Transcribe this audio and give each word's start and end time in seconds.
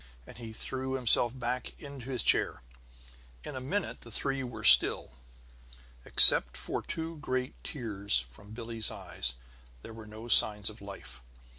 And 0.25 0.35
he 0.37 0.51
threw 0.51 0.93
himself 0.93 1.37
back 1.37 1.79
into 1.79 2.09
his 2.09 2.23
chair. 2.23 2.63
In 3.43 3.55
a 3.55 3.61
minute 3.61 4.01
the 4.01 4.09
three 4.09 4.43
were 4.43 4.63
still. 4.63 5.11
Except 6.05 6.57
for 6.57 6.81
two 6.81 7.17
great 7.19 7.53
tears 7.63 8.25
from 8.27 8.49
Billie's 8.49 8.89
eyes, 8.89 9.35
there 9.83 9.93
were 9.93 10.07
no 10.07 10.27
signs 10.27 10.71
of 10.71 10.81
life. 10.81 11.21